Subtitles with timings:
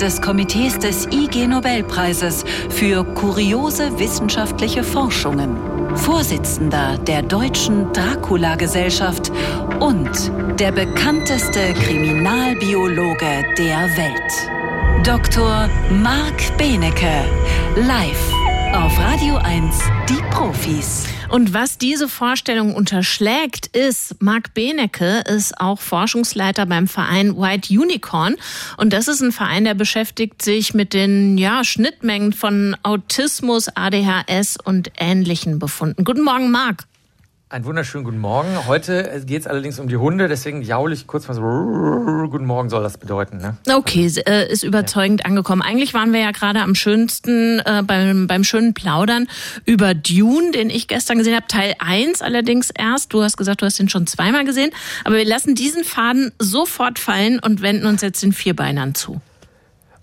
[0.00, 5.58] Des Komitees des IG Nobelpreises für kuriose wissenschaftliche Forschungen,
[5.94, 9.30] Vorsitzender der Deutschen Dracula-Gesellschaft
[9.78, 10.10] und
[10.58, 15.06] der bekannteste Kriminalbiologe der Welt.
[15.06, 15.68] Dr.
[15.90, 17.26] Marc Benecke,
[17.76, 18.32] live
[18.72, 19.78] auf Radio 1,
[20.08, 21.19] die Profis.
[21.30, 28.34] Und was diese Vorstellung unterschlägt, ist, Marc Benecke ist auch Forschungsleiter beim Verein White Unicorn.
[28.76, 34.58] Und das ist ein Verein, der beschäftigt sich mit den ja, Schnittmengen von Autismus, ADHS
[34.62, 36.04] und ähnlichen Befunden.
[36.04, 36.89] Guten Morgen, Marc.
[37.52, 38.68] Einen wunderschönen guten Morgen.
[38.68, 41.40] Heute geht es allerdings um die Hunde, deswegen jaule ich kurz mal so.
[42.30, 43.38] Guten Morgen soll das bedeuten.
[43.38, 43.56] Ne?
[43.74, 45.26] Okay, äh, ist überzeugend ja.
[45.26, 45.60] angekommen.
[45.60, 49.26] Eigentlich waren wir ja gerade am schönsten äh, beim, beim schönen Plaudern
[49.64, 51.48] über Dune, den ich gestern gesehen habe.
[51.48, 53.12] Teil 1 allerdings erst.
[53.12, 54.70] Du hast gesagt, du hast den schon zweimal gesehen.
[55.02, 59.20] Aber wir lassen diesen Faden sofort fallen und wenden uns jetzt den Vierbeinern zu.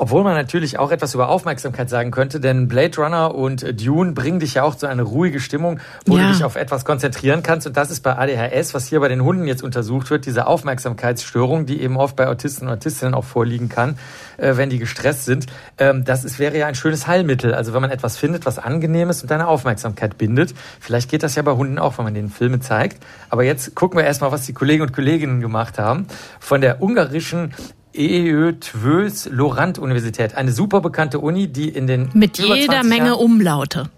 [0.00, 4.40] Obwohl man natürlich auch etwas über Aufmerksamkeit sagen könnte, denn Blade Runner und Dune bringen
[4.40, 6.22] dich ja auch zu einer ruhige Stimmung, wo ja.
[6.22, 7.66] du dich auf etwas konzentrieren kannst.
[7.66, 11.66] Und das ist bei ADHS, was hier bei den Hunden jetzt untersucht wird, diese Aufmerksamkeitsstörung,
[11.66, 13.98] die eben oft bei Autisten und Autistinnen auch vorliegen kann,
[14.38, 15.44] äh, wenn die gestresst sind.
[15.76, 17.52] Ähm, das ist, wäre ja ein schönes Heilmittel.
[17.52, 20.54] Also wenn man etwas findet, was angenehm ist und deine Aufmerksamkeit bindet.
[20.80, 23.04] Vielleicht geht das ja bei Hunden auch, wenn man denen Filme zeigt.
[23.28, 26.06] Aber jetzt gucken wir erstmal, was die Kollegen und Kolleginnen gemacht haben.
[26.38, 27.52] Von der ungarischen
[27.94, 33.20] EÖ Tvös Lorand Universität, eine super bekannte Uni, die in den mit jeder Menge Jahren
[33.20, 33.90] Umlaute.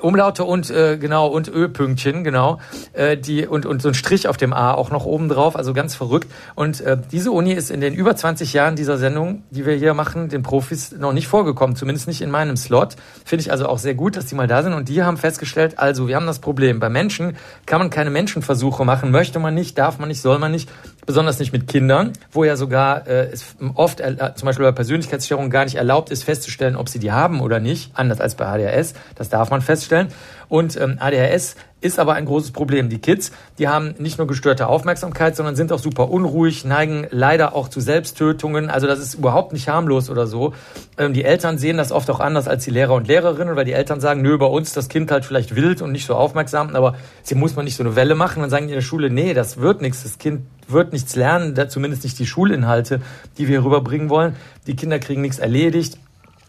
[0.00, 2.60] Umlaute und äh, genau und Ö-Pünktchen genau
[2.92, 5.72] äh, die und und so ein Strich auf dem A auch noch oben drauf, also
[5.72, 6.30] ganz verrückt.
[6.54, 9.94] Und äh, diese Uni ist in den über 20 Jahren dieser Sendung, die wir hier
[9.94, 12.96] machen, den Profis noch nicht vorgekommen, zumindest nicht in meinem Slot.
[13.24, 14.74] Finde ich also auch sehr gut, dass die mal da sind.
[14.74, 16.80] Und die haben festgestellt, also wir haben das Problem.
[16.80, 20.52] Bei Menschen kann man keine Menschenversuche machen, möchte man nicht, darf man nicht, soll man
[20.52, 20.68] nicht,
[21.06, 25.50] besonders nicht mit Kindern, wo ja sogar äh, es oft äh, zum Beispiel bei Persönlichkeitsstörungen
[25.50, 28.94] gar nicht erlaubt ist festzustellen, ob sie die haben oder nicht, anders als bei ADHS.
[29.14, 30.08] Das darf man feststellen.
[30.48, 32.88] Und ähm, ADHS ist aber ein großes Problem.
[32.88, 37.54] Die Kids, die haben nicht nur gestörte Aufmerksamkeit, sondern sind auch super unruhig, neigen leider
[37.54, 38.70] auch zu Selbsttötungen.
[38.70, 40.54] Also das ist überhaupt nicht harmlos oder so.
[40.96, 43.72] Ähm, die Eltern sehen das oft auch anders als die Lehrer und Lehrerinnen, weil die
[43.72, 46.94] Eltern sagen, nö, bei uns das Kind halt vielleicht wild und nicht so aufmerksam, aber
[47.22, 48.40] sie muss man nicht so eine Welle machen.
[48.40, 50.02] Dann sagen die in der Schule, nee, das wird nichts.
[50.02, 53.00] Das Kind wird nichts lernen, zumindest nicht die Schulinhalte,
[53.38, 54.34] die wir rüberbringen wollen.
[54.66, 55.98] Die Kinder kriegen nichts erledigt.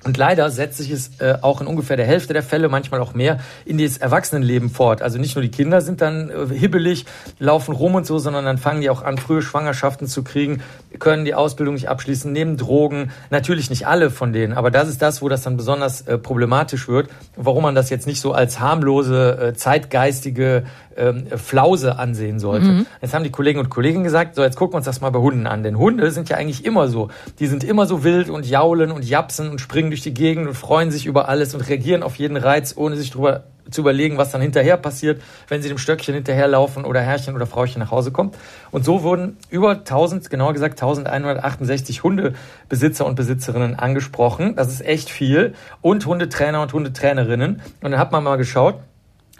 [0.04, 3.14] Und leider setzt sich es äh, auch in ungefähr der Hälfte der Fälle, manchmal auch
[3.14, 5.02] mehr, in das Erwachsenenleben fort.
[5.02, 7.06] Also nicht nur die Kinder sind dann äh, hibbelig,
[7.40, 10.62] laufen rum und so, sondern dann fangen die auch an, frühe Schwangerschaften zu kriegen,
[11.00, 13.12] können die Ausbildung nicht abschließen, nehmen Drogen.
[13.32, 16.88] Natürlich nicht alle von denen, aber das ist das, wo das dann besonders äh, problematisch
[16.88, 17.10] wird.
[17.36, 20.64] Warum man das jetzt nicht so als harmlose, äh, zeitgeistige
[20.98, 22.66] ähm, Flause ansehen sollte.
[22.66, 22.86] Mhm.
[23.02, 25.20] Jetzt haben die Kollegen und Kolleginnen gesagt, so jetzt gucken wir uns das mal bei
[25.20, 25.64] Hunden an.
[25.64, 27.10] Denn Hunde sind ja eigentlich immer so.
[27.40, 30.54] Die sind immer so wild und jaulen und japsen und springen durch die Gegend und
[30.54, 34.32] freuen sich über alles und reagieren auf jeden Reiz, ohne sich drüber zu überlegen, was
[34.32, 38.36] dann hinterher passiert, wenn sie dem Stöckchen hinterherlaufen oder Herrchen oder Frauchen nach Hause kommt.
[38.72, 44.56] Und so wurden über 1000, genauer gesagt 1168 Hundebesitzer und Besitzerinnen angesprochen.
[44.56, 45.54] Das ist echt viel.
[45.82, 47.62] Und Hundetrainer und Hundetrainerinnen.
[47.82, 48.76] Und dann hat man mal geschaut,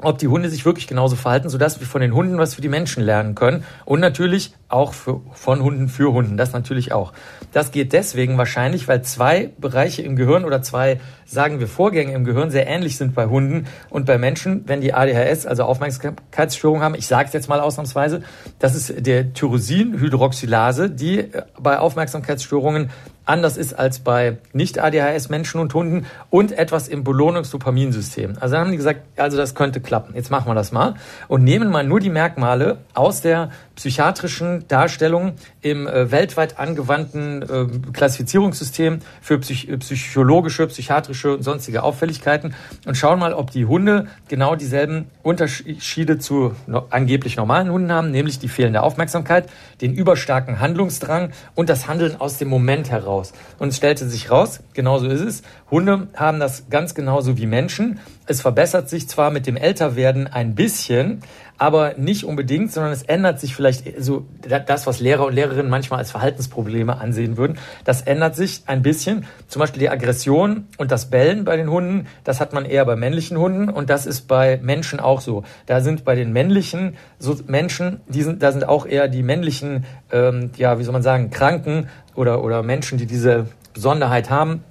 [0.02, 2.70] ob die Hunde sich wirklich genauso verhalten, sodass wir von den Hunden was für die
[2.70, 3.64] Menschen lernen können.
[3.86, 7.14] Und natürlich auch für, von Hunden für Hunden, das natürlich auch.
[7.52, 12.26] Das geht deswegen wahrscheinlich, weil zwei Bereiche im Gehirn oder zwei, sagen wir, Vorgänge im
[12.26, 16.96] Gehirn sehr ähnlich sind bei Hunden und bei Menschen, wenn die ADHS, also Aufmerksamkeitsstörung haben.
[16.96, 18.22] Ich sage es jetzt mal ausnahmsweise,
[18.60, 21.26] das ist der Tyrosinhydroxylase, die
[21.60, 22.92] bei Aufmerksamkeitsstörungen
[23.28, 28.36] anders ist als bei Nicht-ADHS-Menschen und Hunden und etwas im Belohnungsdopaminsystem.
[28.40, 30.16] Also dann haben die gesagt, also das könnte klappen.
[30.16, 30.96] Jetzt machen wir das mal
[31.28, 37.92] und nehmen mal nur die Merkmale aus der psychiatrischen Darstellung im äh, weltweit angewandten äh,
[37.94, 42.54] Klassifizierungssystem für psych psychologische, psychiatrische und sonstige Auffälligkeiten
[42.86, 48.12] und schauen mal, ob die Hunde genau dieselben Unterschiede zu no angeblich normalen Hunden haben,
[48.12, 49.50] nämlich die fehlende Aufmerksamkeit,
[49.82, 53.34] den überstarken Handlungsdrang und das Handeln aus dem Moment heraus raus.
[53.60, 55.42] Und es stellte sich raus, genauso ist es,
[55.72, 58.00] Hunde haben das ganz genauso wie Menschen.
[58.26, 61.22] Es verbessert sich zwar mit dem Älterwerden ein bisschen,
[61.58, 64.26] aber nicht unbedingt, sondern es ändert sich vielleicht so
[64.66, 67.58] das, was Lehrer und Lehrerinnen manchmal als Verhaltensprobleme ansehen würden.
[67.84, 69.26] Das ändert sich ein bisschen.
[69.48, 72.96] Zum Beispiel die Aggression und das Bellen bei den Hunden, das hat man eher bei
[72.96, 75.44] männlichen Hunden und das ist bei Menschen auch so.
[75.66, 79.86] Da sind bei den männlichen so Menschen, die sind, da sind auch eher die männlichen,
[80.12, 84.64] ähm, ja, wie soll man sagen, Kranken oder, oder Menschen, die diese Besonderheit haben,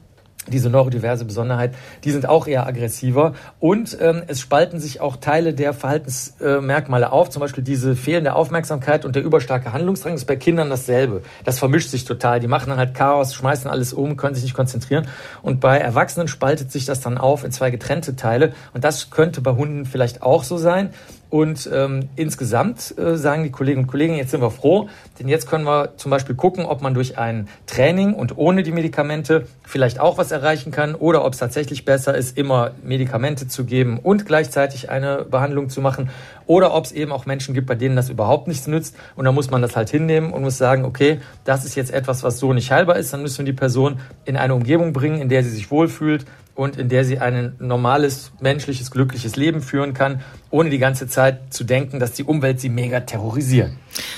[0.47, 5.55] diese neurodiverse Besonderheit, die sind auch eher aggressiver und ähm, es spalten sich auch Teile
[5.55, 10.37] der Verhaltensmerkmale äh, auf, zum Beispiel diese fehlende Aufmerksamkeit und der überstarke Handlungsdrang ist bei
[10.37, 11.23] Kindern dasselbe.
[11.45, 12.41] Das vermischt sich total.
[12.41, 15.07] Die machen dann halt Chaos, schmeißen alles um, können sich nicht konzentrieren
[15.43, 19.41] und bei Erwachsenen spaltet sich das dann auf in zwei getrennte Teile und das könnte
[19.41, 20.91] bei Hunden vielleicht auch so sein.
[21.37, 24.89] Und ähm, insgesamt äh, sagen die Kolleginnen und Kollegen, jetzt sind wir froh,
[25.19, 28.73] denn jetzt können wir zum Beispiel gucken, ob man durch ein Training und ohne die
[28.73, 33.67] Medikamente vielleicht auch was erreichen kann oder ob es tatsächlich besser ist, immer Medikamente zu
[33.67, 36.09] geben und gleichzeitig eine Behandlung zu machen
[36.47, 38.97] oder ob es eben auch Menschen gibt, bei denen das überhaupt nichts nützt.
[39.15, 42.23] Und dann muss man das halt hinnehmen und muss sagen, okay, das ist jetzt etwas,
[42.23, 45.29] was so nicht heilbar ist, dann müssen wir die Person in eine Umgebung bringen, in
[45.29, 46.25] der sie sich wohlfühlt,
[46.57, 51.53] und in der sie ein normales, menschliches, glückliches Leben führen kann, ohne die ganze Zeit
[51.55, 53.71] zu denken, dass die Umwelt sie mega terrorisiert.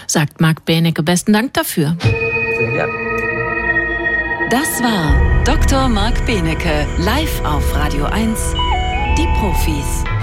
[0.07, 1.03] Sagt Marc Benecke.
[1.03, 1.97] Besten Dank dafür.
[2.01, 2.93] Sehr gerne.
[4.51, 5.89] Das war Dr.
[5.89, 8.55] Marc Benecke, live auf Radio 1,
[9.19, 10.18] die Profis.